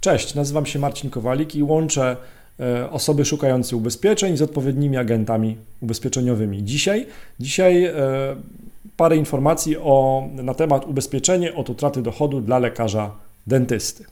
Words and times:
Cześć, 0.00 0.34
nazywam 0.34 0.66
się 0.66 0.78
Marcin 0.78 1.10
Kowalik 1.10 1.54
i 1.54 1.62
łączę 1.62 2.16
e, 2.60 2.90
osoby 2.90 3.24
szukające 3.24 3.76
ubezpieczeń 3.76 4.36
z 4.36 4.42
odpowiednimi 4.42 4.96
agentami 4.96 5.56
ubezpieczeniowymi. 5.80 6.64
Dzisiaj, 6.64 7.06
dzisiaj 7.40 7.84
e, 7.84 7.92
parę 8.96 9.16
informacji 9.16 9.76
o, 9.76 10.28
na 10.34 10.54
temat 10.54 10.86
ubezpieczenia 10.86 11.54
od 11.54 11.70
utraty 11.70 12.02
dochodu 12.02 12.40
dla 12.40 12.58
lekarza 12.58 13.10
dentysty. 13.46 14.04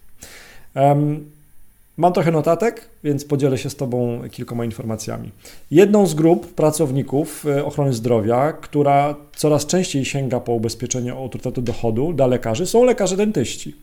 Mam 1.96 2.12
trochę 2.12 2.30
notatek, 2.30 2.88
więc 3.04 3.24
podzielę 3.24 3.58
się 3.58 3.70
z 3.70 3.76
Tobą 3.76 4.20
kilkoma 4.30 4.64
informacjami. 4.64 5.30
Jedną 5.70 6.06
z 6.06 6.14
grup 6.14 6.54
pracowników 6.54 7.46
e, 7.46 7.64
ochrony 7.64 7.92
zdrowia, 7.92 8.52
która 8.52 9.14
coraz 9.36 9.66
częściej 9.66 10.04
sięga 10.04 10.40
po 10.40 10.52
ubezpieczenie 10.52 11.14
od 11.14 11.34
utraty 11.34 11.62
dochodu 11.62 12.12
dla 12.12 12.26
lekarzy, 12.26 12.66
są 12.66 12.84
lekarze 12.84 13.16
dentyści. 13.16 13.74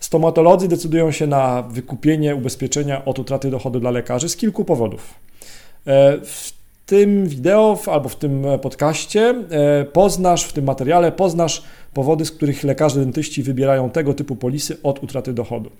Stomatolodzy 0.00 0.68
decydują 0.68 1.10
się 1.10 1.26
na 1.26 1.62
wykupienie 1.62 2.36
ubezpieczenia 2.36 3.04
od 3.04 3.18
utraty 3.18 3.50
dochodu 3.50 3.80
dla 3.80 3.90
lekarzy 3.90 4.28
z 4.28 4.36
kilku 4.36 4.64
powodów. 4.64 5.14
E, 5.86 6.18
w 6.24 6.58
tym 6.86 7.26
wideo 7.26 7.78
albo 7.86 8.08
w 8.08 8.16
tym 8.16 8.46
podcaście 8.62 9.34
e, 9.50 9.84
poznasz, 9.84 10.44
w 10.44 10.52
tym 10.52 10.64
materiale 10.64 11.12
poznasz 11.12 11.62
powody, 11.94 12.24
z 12.24 12.30
których 12.30 12.64
lekarze 12.64 13.00
dentyści 13.00 13.42
wybierają 13.42 13.90
tego 13.90 14.14
typu 14.14 14.36
polisy 14.36 14.76
od 14.82 15.02
utraty 15.02 15.32
dochodu. 15.32 15.70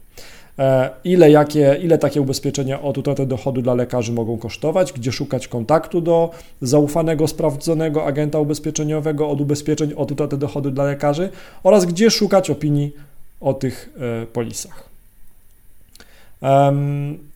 E, 0.59 0.91
ile, 1.05 1.31
jakie, 1.31 1.79
ile 1.83 1.99
takie 1.99 2.21
ubezpieczenia 2.21 2.83
od 2.83 2.99
utraty 2.99 3.27
dochodu 3.27 3.63
dla 3.63 3.75
lekarzy 3.75 4.13
mogą 4.13 4.39
kosztować, 4.39 4.93
gdzie 4.93 5.13
szukać 5.13 5.49
kontaktu 5.49 6.01
do 6.01 6.31
zaufanego, 6.63 7.29
sprawdzonego 7.29 8.05
agenta 8.05 8.39
ubezpieczeniowego 8.39 9.29
od 9.29 9.41
ubezpieczeń 9.41 9.93
od 9.97 10.13
utraty 10.13 10.37
dochodu 10.37 10.71
dla 10.71 10.85
lekarzy 10.85 11.31
oraz 11.63 11.87
gdzie 11.87 12.11
szukać 12.11 12.51
opinii 12.51 12.93
o 13.41 13.55
tych 13.55 13.91
e, 14.23 14.27
polisach. 14.27 14.89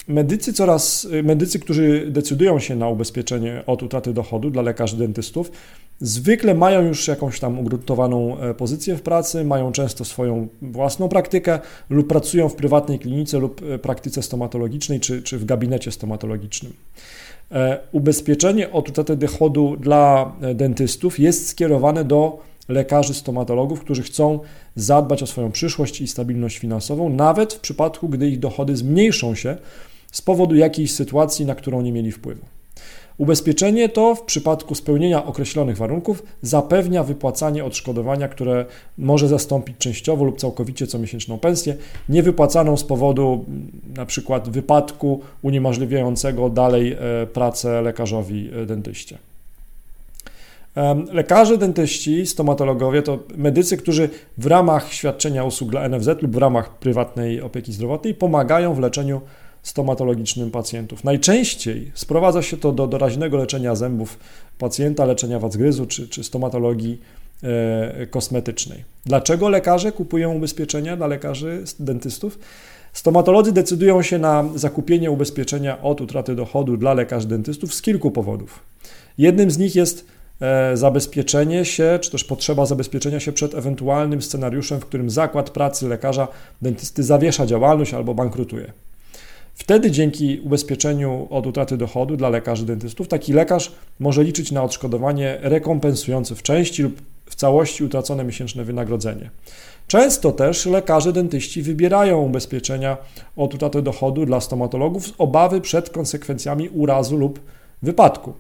Medycy 0.09 0.53
coraz, 0.53 1.09
medycy, 1.23 1.59
którzy 1.59 2.07
decydują 2.11 2.59
się 2.59 2.77
na 2.77 2.89
ubezpieczenie 2.89 3.63
od 3.67 3.83
utraty 3.83 4.13
dochodu 4.13 4.51
dla 4.51 4.63
lekarzy 4.63 4.97
dentystów, 4.97 5.53
zwykle 6.01 6.55
mają 6.55 6.83
już 6.83 7.09
jakąś 7.09 7.41
tam 7.41 7.59
ugruntowaną 7.59 8.39
e, 8.39 8.55
pozycję 8.55 8.97
w 8.97 9.03
pracy, 9.03 9.45
mają 9.45 9.73
często 9.73 10.05
swoją 10.05 10.49
własną 10.63 11.09
praktykę 11.09 11.61
lub 11.91 12.09
pracują 12.09 12.49
w 12.49 12.55
prywatnej 12.55 12.99
klinice 12.99 13.39
lub 13.39 13.63
e, 13.63 13.79
praktyce 13.79 14.23
stomatologicznej 14.23 15.01
czy, 15.01 15.23
czy 15.23 15.39
w 15.39 15.45
gabinecie 15.45 15.93
stomatologicznym. 15.93 16.73
Ubezpieczenie 17.93 18.73
od 18.73 18.89
utraty 18.89 19.17
dochodu 19.17 19.77
dla 19.77 20.33
dentystów 20.55 21.19
jest 21.19 21.49
skierowane 21.49 22.05
do 22.05 22.39
lekarzy, 22.69 23.15
stomatologów, 23.15 23.81
którzy 23.81 24.03
chcą 24.03 24.39
zadbać 24.77 25.23
o 25.23 25.27
swoją 25.27 25.53
przyszłość 25.53 26.01
i 26.01 26.09
stabilność 26.09 26.59
finansową, 26.59 27.09
nawet 27.09 27.55
w 27.55 27.61
przypadku, 27.61 28.09
gdy 28.09 28.29
ich 28.29 28.39
dochody 28.39 28.77
zmniejszą 28.77 29.35
się 29.35 29.57
z 30.13 30.23
powodu 30.23 30.55
jakiejś 30.55 30.95
sytuacji, 30.95 31.47
na 31.47 31.55
którą 31.55 31.81
nie 31.81 31.93
mieli 31.93 32.13
wpływu. 32.13 32.43
Ubezpieczenie 33.19 33.89
to 33.89 34.15
w 34.15 34.23
przypadku 34.23 34.75
spełnienia 34.75 35.25
określonych 35.25 35.77
warunków 35.77 36.23
zapewnia 36.43 37.05
wypłacanie 37.05 37.65
odszkodowania, 37.65 38.29
które 38.29 38.65
może 38.99 39.29
zastąpić 39.29 39.77
częściowo 39.79 40.25
lub 40.25 40.39
całkowicie 40.39 40.87
comiesięczną 40.87 41.39
pensję, 41.39 41.77
niewypłacaną 42.09 42.77
z 42.77 42.85
powodu 42.85 43.45
mm, 43.97 44.07
przykład 44.07 44.49
wypadku 44.49 45.21
uniemożliwiającego 45.43 46.51
dalej 46.51 46.93
e, 46.93 47.27
pracę 47.27 47.83
lekarzowi 47.83 48.51
e, 48.63 48.67
dentyście. 48.67 49.19
Lekarze, 51.13 51.59
dentyści, 51.59 52.27
stomatologowie 52.27 53.03
to 53.03 53.19
medycy, 53.37 53.77
którzy 53.77 54.09
w 54.39 54.47
ramach 54.47 54.93
świadczenia 54.93 55.45
usług 55.45 55.71
dla 55.71 55.89
NFZ 55.89 56.09
lub 56.23 56.35
w 56.35 56.37
ramach 56.37 56.79
prywatnej 56.79 57.41
opieki 57.41 57.73
zdrowotnej 57.73 58.15
pomagają 58.15 58.75
w 58.75 58.79
leczeniu 58.79 59.21
stomatologicznym 59.63 60.51
pacjentów. 60.51 61.05
Najczęściej 61.05 61.93
sprowadza 61.95 62.43
się 62.43 62.57
to 62.57 62.73
do 62.73 62.87
doraźnego 62.87 63.37
leczenia 63.37 63.75
zębów 63.75 64.19
pacjenta, 64.59 65.05
leczenia 65.05 65.39
wad 65.39 65.53
zgryzu 65.53 65.87
czy, 65.87 66.09
czy 66.09 66.25
stomatologii 66.25 67.01
e, 67.43 68.07
kosmetycznej. 68.07 68.85
Dlaczego 69.07 69.49
lekarze 69.49 69.93
kupują 69.93 70.35
ubezpieczenia 70.35 70.97
dla 70.97 71.07
lekarzy 71.07 71.65
dentystów? 71.81 72.39
Stomatolodzy 72.93 73.53
decydują 73.53 74.03
się 74.03 74.19
na 74.19 74.45
zakupienie 74.55 75.11
ubezpieczenia 75.11 75.83
od 75.83 76.01
utraty 76.01 76.35
dochodu 76.35 76.77
dla 76.77 76.95
lekarzy 76.95 77.29
dentystów 77.29 77.75
z 77.75 77.83
kilku 77.83 78.11
powodów. 78.11 78.61
Jednym 79.19 79.51
z 79.51 79.59
nich 79.59 79.75
jest 79.75 80.07
zabezpieczenie 80.75 81.65
się, 81.65 81.99
czy 82.03 82.11
też 82.11 82.25
potrzeba 82.25 82.67
zabezpieczenia 82.67 83.21
się 83.21 83.33
przed 83.33 83.55
ewentualnym 83.55 84.23
scenariuszem, 84.23 84.81
w 84.81 84.87
którym 84.87 85.11
zakład 85.11 85.51
pracy 85.51 85.89
lekarza 85.89 86.29
dentysty 86.63 87.03
zawiesza 87.03 87.47
działalność 87.47 87.95
albo 87.95 88.15
bankrutuje. 88.15 88.73
Wtedy 89.55 89.91
dzięki 89.91 90.41
ubezpieczeniu 90.45 91.27
od 91.31 91.47
utraty 91.47 91.77
dochodu 91.77 92.17
dla 92.17 92.29
lekarzy 92.29 92.67
dentystów 92.67 93.09
taki 93.09 93.33
lekarz 93.33 93.73
może 94.01 94.25
liczyć 94.25 94.53
na 94.53 94.63
odszkodowanie 94.63 95.39
rekompensujące 95.43 96.35
w 96.35 96.43
części 96.43 96.83
lub 96.83 97.03
w 97.27 97.35
całości 97.35 97.85
utracone 97.85 98.25
miesięczne 98.25 98.65
wynagrodzenie. 98.65 99.31
Często 99.87 100.33
też 100.33 100.67
lekarze 100.67 101.13
dentyści 101.13 101.63
wybierają 101.63 102.23
ubezpieczenia 102.23 102.97
od 103.37 103.55
utraty 103.55 103.83
dochodu 103.83 104.27
dla 104.27 104.41
stomatologów 104.41 105.07
z 105.07 105.13
obawy 105.19 105.61
przed 105.61 105.91
konsekwencjami 105.91 106.69
urazu 106.69 107.17
lub 107.17 107.41
wypadku. 107.83 108.33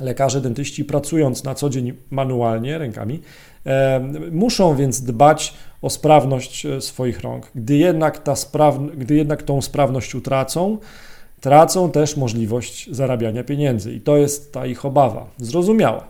Lekarze, 0.00 0.40
dentyści 0.40 0.84
pracując 0.84 1.44
na 1.44 1.54
co 1.54 1.70
dzień 1.70 1.92
manualnie, 2.10 2.78
rękami, 2.78 3.20
muszą 4.32 4.76
więc 4.76 5.02
dbać 5.02 5.54
o 5.82 5.90
sprawność 5.90 6.66
e, 6.66 6.80
swoich 6.80 7.20
rąk. 7.20 7.50
Gdy 7.54 7.76
jednak, 7.76 8.18
ta 8.18 8.36
spraw... 8.36 8.78
Gdy 8.96 9.14
jednak 9.14 9.42
tą 9.42 9.62
sprawność 9.62 10.14
utracą, 10.14 10.78
tracą 11.40 11.90
też 11.90 12.16
możliwość 12.16 12.88
zarabiania 12.90 13.44
pieniędzy 13.44 13.92
i 13.92 14.00
to 14.00 14.16
jest 14.16 14.52
ta 14.52 14.66
ich 14.66 14.84
obawa. 14.84 15.26
Zrozumiała. 15.38 16.04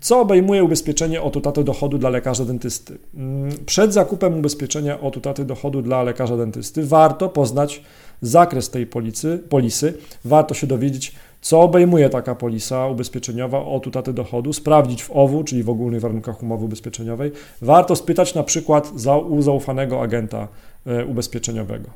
Co 0.00 0.20
obejmuje 0.20 0.64
ubezpieczenie 0.64 1.22
od 1.22 1.36
utraty 1.36 1.64
dochodu 1.64 1.98
dla 1.98 2.10
lekarza 2.10 2.44
dentysty? 2.44 2.98
Mm, 3.14 3.52
przed 3.66 3.92
zakupem 3.92 4.38
ubezpieczenia 4.38 5.00
od 5.00 5.16
utraty 5.16 5.44
dochodu 5.44 5.82
dla 5.82 6.02
lekarza 6.02 6.36
dentysty 6.36 6.86
warto 6.86 7.28
poznać 7.28 7.82
zakres 8.22 8.70
tej 8.70 8.86
policy, 8.86 9.38
polisy, 9.48 9.94
warto 10.24 10.54
się 10.54 10.66
dowiedzieć, 10.66 11.14
co 11.40 11.60
obejmuje 11.60 12.10
taka 12.10 12.34
polisa 12.34 12.86
ubezpieczeniowa 12.86 13.64
od 13.64 13.86
utraty 13.86 14.12
dochodu, 14.12 14.52
sprawdzić 14.52 15.02
w 15.02 15.10
OWU, 15.10 15.44
czyli 15.44 15.62
w 15.62 15.70
ogólnych 15.70 16.00
warunkach 16.00 16.42
umowy 16.42 16.64
ubezpieczeniowej. 16.64 17.32
Warto 17.62 17.96
spytać 17.96 18.34
na 18.34 18.42
przykład 18.42 18.92
za, 18.96 19.16
u 19.16 19.42
zaufanego 19.42 20.02
agenta 20.02 20.48
e, 20.86 21.04
ubezpieczeniowego. 21.04 21.90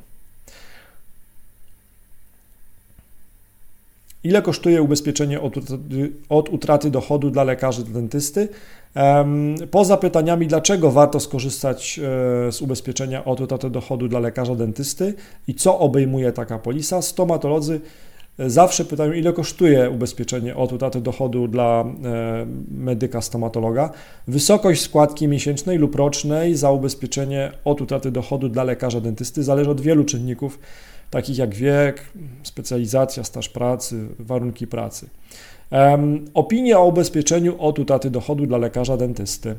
Ile 4.23 4.41
kosztuje 4.41 4.81
ubezpieczenie 4.81 5.41
od, 5.41 5.53
od 6.29 6.49
utraty 6.49 6.91
dochodu 6.91 7.29
dla 7.29 7.43
lekarzy 7.43 7.83
dentysty? 7.83 8.49
Poza 9.71 9.97
pytaniami, 9.97 10.47
dlaczego 10.47 10.91
warto 10.91 11.19
skorzystać 11.19 11.99
e, 11.99 12.51
z 12.51 12.61
ubezpieczenia 12.61 13.25
od 13.25 13.41
utraty 13.41 13.69
dochodu 13.69 14.07
dla 14.07 14.19
lekarza 14.19 14.55
dentysty 14.55 15.13
i 15.47 15.55
co 15.55 15.79
obejmuje 15.79 16.31
taka 16.31 16.59
polisa, 16.59 17.01
stomatolodzy 17.01 17.81
zawsze 18.39 18.85
pytają, 18.85 19.13
ile 19.13 19.33
kosztuje 19.33 19.89
ubezpieczenie 19.89 20.55
od 20.55 20.73
utraty 20.73 21.01
dochodu 21.01 21.47
dla 21.47 21.85
e, 22.03 22.45
medyka 22.71 23.21
stomatologa, 23.21 23.89
wysokość 24.27 24.81
składki 24.81 25.27
miesięcznej 25.27 25.77
lub 25.77 25.95
rocznej 25.95 26.55
za 26.55 26.71
ubezpieczenie 26.71 27.51
od 27.65 27.81
utraty 27.81 28.11
dochodu 28.11 28.49
dla 28.49 28.63
lekarza 28.63 29.01
dentysty 29.01 29.43
zależy 29.43 29.69
od 29.69 29.81
wielu 29.81 30.03
czynników, 30.03 30.59
takich 31.09 31.37
jak 31.37 31.55
wiek, 31.55 32.03
specjalizacja, 32.43 33.23
staż 33.23 33.49
pracy, 33.49 34.07
warunki 34.19 34.67
pracy. 34.67 35.09
Opinia 36.33 36.79
o 36.79 36.85
ubezpieczeniu 36.85 37.55
od 37.61 37.79
utraty 37.79 38.09
dochodu 38.09 38.45
dla 38.45 38.57
lekarza 38.57 38.97
dentysty. 38.97 39.55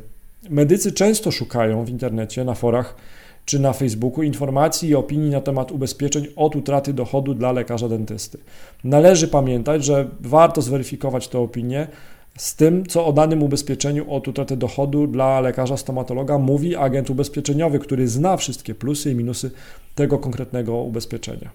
Medycy 0.51 0.93
często 0.93 1.31
szukają 1.31 1.85
w 1.85 1.89
internecie, 1.89 2.45
na 2.45 2.55
forach 2.55 2.97
czy 3.45 3.59
na 3.59 3.73
Facebooku 3.73 4.23
informacji 4.23 4.89
i 4.89 4.95
opinii 4.95 5.31
na 5.31 5.41
temat 5.41 5.73
ubezpieczeń 5.73 6.27
od 6.37 6.57
utraty 6.57 6.93
dochodu 6.93 7.35
dla 7.35 7.53
lekarza 7.53 7.89
dentysty. 7.89 8.39
Należy 8.85 9.29
pamiętać, 9.29 9.85
że 9.85 10.09
warto 10.21 10.63
zweryfikować 10.63 11.29
te 11.29 11.39
opinie 11.39 11.87
z 12.39 12.57
tym, 12.57 12.87
co 12.87 13.07
o 13.07 13.13
danym 13.13 13.43
ubezpieczeniu 13.43 14.13
od 14.13 14.29
utraty 14.29 14.57
dochodu 14.57 15.07
dla 15.07 15.41
lekarza 15.41 15.77
stomatologa 15.77 16.39
mówi 16.39 16.77
agent 16.77 17.11
ubezpieczeniowy, 17.11 17.79
który 17.79 18.09
zna 18.09 18.37
wszystkie 18.37 18.75
plusy 18.75 19.11
i 19.11 19.15
minusy 19.15 19.51
tego 19.95 20.19
konkretnego 20.19 20.75
ubezpieczenia. 20.77 21.51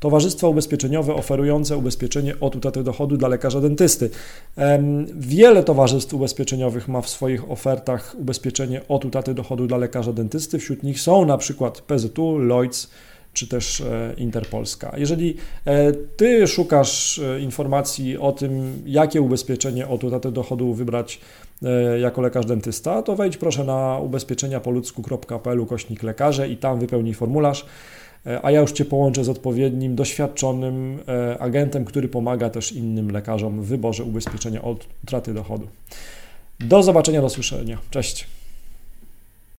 Towarzystwa 0.00 0.48
ubezpieczeniowe 0.48 1.14
oferujące 1.14 1.76
ubezpieczenie 1.76 2.34
od 2.40 2.56
utraty 2.56 2.82
dochodu 2.82 3.16
dla 3.16 3.28
lekarza 3.28 3.60
dentysty. 3.60 4.10
Wiele 5.14 5.64
towarzystw 5.64 6.14
ubezpieczeniowych 6.14 6.88
ma 6.88 7.00
w 7.00 7.08
swoich 7.08 7.50
ofertach 7.50 8.14
ubezpieczenie 8.18 8.80
od 8.88 9.04
utraty 9.04 9.34
dochodu 9.34 9.66
dla 9.66 9.76
lekarza 9.76 10.12
dentysty. 10.12 10.58
Wśród 10.58 10.82
nich 10.82 11.00
są 11.00 11.24
na 11.24 11.38
przykład 11.38 11.80
PZU, 11.80 12.38
Lloyds, 12.38 12.90
czy 13.32 13.48
też 13.48 13.80
e, 13.80 14.14
Interpolska. 14.16 14.92
Jeżeli 14.96 15.36
e, 15.64 15.92
Ty 15.92 16.46
szukasz 16.46 17.18
e, 17.18 17.40
informacji 17.40 18.18
o 18.18 18.32
tym, 18.32 18.82
jakie 18.86 19.22
ubezpieczenie 19.22 19.88
od 19.88 20.04
utraty 20.04 20.32
dochodu 20.32 20.74
wybrać 20.74 21.20
jako 22.00 22.20
lekarz 22.20 22.46
dentysta, 22.46 23.02
to 23.02 23.16
wejdź 23.16 23.36
proszę 23.36 23.64
na 23.64 23.98
ubezpieczeniapoludzku.pl 23.98 25.66
kośnik 25.66 26.02
lekarze 26.02 26.48
i 26.48 26.56
tam 26.56 26.80
wypełnij 26.80 27.14
formularz, 27.14 27.66
a 28.42 28.50
ja 28.50 28.60
już 28.60 28.72
Cię 28.72 28.84
połączę 28.84 29.24
z 29.24 29.28
odpowiednim, 29.28 29.96
doświadczonym 29.96 30.98
agentem, 31.38 31.84
który 31.84 32.08
pomaga 32.08 32.50
też 32.50 32.72
innym 32.72 33.10
lekarzom 33.10 33.62
w 33.62 33.66
wyborze 33.66 34.04
ubezpieczenia 34.04 34.62
od 34.62 34.86
utraty 35.04 35.34
dochodu. 35.34 35.68
Do 36.60 36.82
zobaczenia, 36.82 37.20
do 37.20 37.28
słyszenia. 37.28 37.78
Cześć. 37.90 38.26